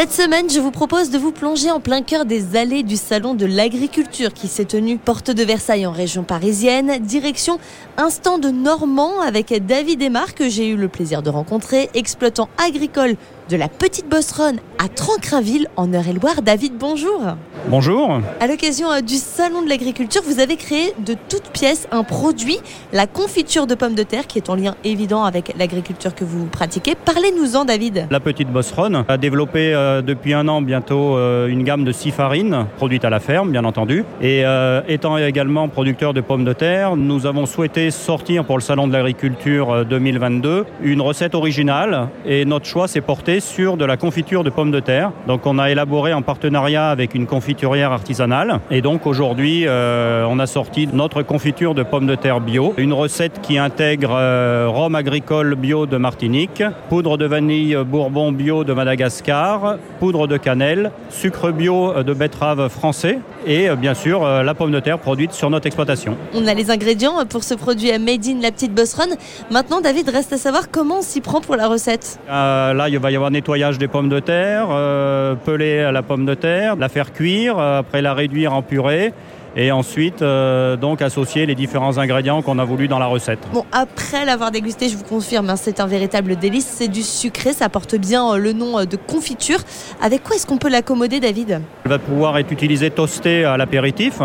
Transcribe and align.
Cette 0.00 0.12
semaine, 0.12 0.48
je 0.48 0.60
vous 0.60 0.70
propose 0.70 1.10
de 1.10 1.18
vous 1.18 1.30
plonger 1.30 1.70
en 1.70 1.78
plein 1.78 2.00
cœur 2.00 2.24
des 2.24 2.56
allées 2.56 2.82
du 2.82 2.96
Salon 2.96 3.34
de 3.34 3.44
l'Agriculture 3.44 4.32
qui 4.32 4.48
s'est 4.48 4.64
tenu 4.64 4.96
porte 4.96 5.30
de 5.30 5.42
Versailles 5.44 5.86
en 5.86 5.92
région 5.92 6.22
parisienne. 6.22 7.00
Direction 7.02 7.58
Instant 7.98 8.38
de 8.38 8.48
Normand 8.48 9.20
avec 9.20 9.52
David 9.66 10.00
Aymar 10.00 10.34
que 10.34 10.48
j'ai 10.48 10.68
eu 10.68 10.76
le 10.76 10.88
plaisir 10.88 11.20
de 11.20 11.28
rencontrer, 11.28 11.90
exploitant 11.92 12.48
agricole 12.56 13.16
de 13.50 13.56
la 13.56 13.68
Petite 13.68 14.08
Bosseronne 14.08 14.60
à 14.78 14.88
Trancrinville 14.88 15.68
en 15.76 15.92
Eure-et-Loire. 15.92 16.40
David, 16.40 16.78
bonjour. 16.78 17.20
Bonjour. 17.68 18.20
À 18.40 18.46
l'occasion 18.46 18.90
euh, 18.90 19.00
du 19.00 19.16
Salon 19.16 19.62
de 19.62 19.68
l'Agriculture, 19.68 20.22
vous 20.24 20.40
avez 20.40 20.56
créé 20.56 20.94
de 21.04 21.14
toutes 21.28 21.50
pièces 21.50 21.86
un 21.92 22.04
produit, 22.04 22.58
la 22.92 23.06
confiture 23.06 23.66
de 23.66 23.74
pommes 23.74 23.94
de 23.94 24.02
terre, 24.02 24.26
qui 24.26 24.38
est 24.38 24.48
en 24.48 24.54
lien 24.54 24.74
évident 24.82 25.24
avec 25.24 25.54
l'agriculture 25.58 26.14
que 26.14 26.24
vous 26.24 26.46
pratiquez. 26.46 26.94
Parlez-nous-en, 26.94 27.64
David. 27.64 28.06
La 28.10 28.18
Petite 28.18 28.48
Bosseronne 28.48 29.04
a 29.06 29.16
développé 29.18 29.74
euh, 29.74 30.00
depuis 30.00 30.32
un 30.32 30.48
an 30.48 30.62
bientôt 30.62 31.16
euh, 31.16 31.48
une 31.48 31.62
gamme 31.62 31.84
de 31.84 31.92
six 31.92 32.10
farines, 32.10 32.66
produites 32.76 33.04
à 33.04 33.10
la 33.10 33.20
ferme, 33.20 33.50
bien 33.50 33.64
entendu. 33.64 34.04
Et 34.22 34.44
étant 34.88 35.18
également 35.18 35.68
producteur 35.68 36.14
de 36.14 36.20
pommes 36.20 36.44
de 36.44 36.52
terre, 36.52 36.96
nous 36.96 37.26
avons 37.26 37.46
souhaité 37.46 37.90
sortir 37.90 38.44
pour 38.44 38.56
le 38.56 38.62
Salon 38.62 38.88
de 38.88 38.92
l'Agriculture 38.92 39.84
2022 39.84 40.64
une 40.82 41.00
recette 41.00 41.34
originale. 41.34 42.08
Et 42.24 42.44
notre 42.44 42.66
choix 42.66 42.88
s'est 42.88 43.00
porté 43.00 43.40
sur 43.40 43.76
de 43.76 43.84
la 43.84 43.96
confiture 43.96 44.44
de 44.44 44.50
pommes 44.50 44.70
de 44.70 44.80
terre. 44.80 45.12
Donc 45.26 45.46
on 45.46 45.58
a 45.58 45.70
élaboré 45.70 46.12
en 46.12 46.22
partenariat 46.22 46.90
avec 46.90 47.14
une 47.14 47.26
confiturière 47.50 47.90
artisanale. 47.90 48.60
Et 48.70 48.80
donc 48.80 49.08
aujourd'hui, 49.08 49.64
euh, 49.66 50.24
on 50.28 50.38
a 50.38 50.46
sorti 50.46 50.88
notre 50.92 51.22
confiture 51.22 51.74
de 51.74 51.82
pommes 51.82 52.06
de 52.06 52.14
terre 52.14 52.40
bio. 52.40 52.74
Une 52.76 52.92
recette 52.92 53.40
qui 53.42 53.58
intègre 53.58 54.10
euh, 54.12 54.68
rhum 54.68 54.94
agricole 54.94 55.56
bio 55.56 55.86
de 55.86 55.96
Martinique, 55.96 56.62
poudre 56.88 57.18
de 57.18 57.26
vanille 57.26 57.76
bourbon 57.84 58.30
bio 58.30 58.62
de 58.62 58.72
Madagascar, 58.72 59.78
poudre 59.98 60.28
de 60.28 60.36
cannelle, 60.36 60.92
sucre 61.08 61.50
bio 61.50 62.04
de 62.04 62.14
betterave 62.14 62.68
français 62.68 63.18
et 63.44 63.68
euh, 63.68 63.74
bien 63.74 63.94
sûr 63.94 64.24
la 64.24 64.54
pomme 64.54 64.70
de 64.70 64.78
terre 64.78 65.00
produite 65.00 65.32
sur 65.32 65.50
notre 65.50 65.66
exploitation. 65.66 66.16
On 66.34 66.46
a 66.46 66.54
les 66.54 66.70
ingrédients 66.70 67.24
pour 67.28 67.42
ce 67.42 67.54
produit 67.54 67.90
Made 67.98 68.26
in 68.28 68.40
la 68.40 68.52
petite 68.52 68.72
Bosseronne. 68.72 69.16
Maintenant, 69.50 69.80
David, 69.80 70.08
reste 70.08 70.32
à 70.32 70.38
savoir 70.38 70.70
comment 70.70 70.98
on 70.98 71.02
s'y 71.02 71.20
prend 71.20 71.40
pour 71.40 71.56
la 71.56 71.66
recette. 71.66 72.20
là, 72.28 72.86
il 72.88 72.98
va 73.00 73.10
y 73.10 73.16
avoir 73.16 73.32
nettoyage 73.32 73.78
des 73.78 73.88
pommes 73.88 74.08
de 74.08 74.20
terre, 74.20 74.68
euh, 74.70 75.34
peler 75.34 75.80
à 75.80 75.90
la 75.90 76.02
pomme 76.02 76.26
de 76.26 76.34
terre, 76.34 76.76
la 76.76 76.88
faire 76.88 77.12
cuire, 77.12 77.39
euh, 77.48 77.78
après 77.78 78.02
la 78.02 78.14
réduire 78.14 78.52
en 78.52 78.62
purée 78.62 79.12
et 79.56 79.72
ensuite 79.72 80.22
euh, 80.22 80.76
donc 80.76 81.02
associer 81.02 81.44
les 81.44 81.56
différents 81.56 81.98
ingrédients 81.98 82.40
qu'on 82.40 82.58
a 82.58 82.64
voulu 82.64 82.86
dans 82.86 82.98
la 82.98 83.06
recette. 83.06 83.40
Bon, 83.52 83.64
après 83.72 84.24
l'avoir 84.24 84.50
dégusté, 84.50 84.88
je 84.88 84.96
vous 84.96 85.04
confirme, 85.04 85.50
hein, 85.50 85.56
c'est 85.56 85.80
un 85.80 85.86
véritable 85.86 86.36
délice. 86.36 86.66
C'est 86.66 86.88
du 86.88 87.02
sucré, 87.02 87.52
ça 87.52 87.68
porte 87.68 87.96
bien 87.96 88.36
le 88.36 88.52
nom 88.52 88.84
de 88.84 88.96
confiture. 88.96 89.58
Avec 90.00 90.22
quoi 90.22 90.36
est-ce 90.36 90.46
qu'on 90.46 90.58
peut 90.58 90.70
l'accommoder, 90.70 91.18
David? 91.18 91.62
Elle 91.84 91.90
va 91.90 91.98
pouvoir 91.98 92.38
être 92.38 92.52
utilisée 92.52 92.90
toastée 92.90 93.44
à 93.44 93.56
l'apéritif, 93.56 94.20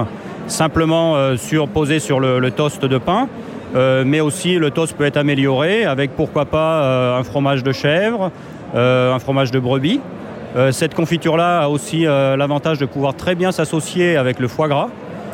simplement 0.48 1.36
sur, 1.38 1.68
posée 1.68 2.00
sur 2.00 2.20
le, 2.20 2.52
toast 2.52 2.86
de 2.86 2.98
pain. 3.00 3.28
mais 3.74 4.22
aussi 4.22 4.56
le 4.56 4.70
toast 4.70 4.96
peut 4.96 5.06
être 5.06 5.18
amélioré 5.18 5.86
avec 5.86 6.12
pourquoi 6.16 6.46
pas 6.46 7.18
un 7.18 7.24
fromage 7.24 7.64
de 7.64 7.72
chèvre, 7.72 8.32
euh, 8.76 9.14
un 9.14 9.20
fromage 9.20 9.52
de 9.52 9.60
brebis. 9.60 10.02
Euh, 10.56 10.72
cette 10.72 10.96
confiture-là 10.96 11.64
a 11.64 11.68
aussi 11.68 12.06
euh, 12.06 12.38
l'avantage 12.38 12.78
de 12.78 12.86
pouvoir 12.86 13.16
très 13.16 13.36
bien 13.36 13.52
s'associer 13.52 14.16
avec 14.16 14.40
le 14.40 14.48
foie 14.48 14.70
gras 14.70 14.90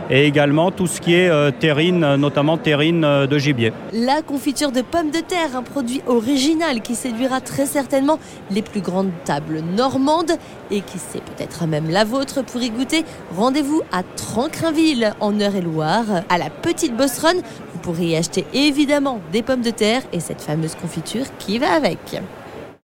et 0.10 0.26
également 0.26 0.72
tout 0.72 0.88
ce 0.88 1.00
qui 1.00 1.14
est 1.14 1.32
terrine, 1.60 2.16
notamment 2.16 2.58
terrine 2.58 3.02
de 3.02 3.38
gibier. 3.38 3.72
La 3.94 4.22
confiture 4.22 4.74
de 4.74 4.82
pommes 4.82 5.10
de 5.10 5.20
terre, 5.20 5.56
un 5.56 5.62
produit 5.62 6.02
original 6.06 6.82
qui 6.82 6.96
séduira 6.96 7.40
très 7.40 7.66
certainement 7.66 8.20
les 8.50 8.62
plus 8.62 8.82
grandes 8.82 9.12
tables 9.24 9.62
normandes 9.62 10.34
et 10.70 10.82
qui 10.82 10.98
sait 10.98 11.22
peut-être 11.22 11.66
même 11.66 11.90
la 11.90 12.04
vôtre 12.04 12.44
pour 12.44 12.62
y 12.62 12.72
goûter. 12.72 13.06
Rendez-vous 13.38 13.84
à 13.94 14.04
Trancrinville 14.04 15.14
en 15.22 15.40
Eure-et-Loire, 15.40 16.24
à 16.28 16.38
la 16.38 16.50
Petite 16.50 16.98
Bosseronne. 16.98 17.42
Vous 17.72 17.80
pourrez 17.80 18.08
y 18.08 18.16
acheter 18.18 18.46
évidemment 18.54 19.22
des 19.32 19.44
pommes 19.44 19.62
de 19.62 19.72
terre 19.72 20.02
et 20.12 20.20
cette 20.20 20.42
fameuse 20.42 20.76
confiture 20.76 21.26
qui 21.40 21.58
va 21.58 21.72
avec. 21.72 22.20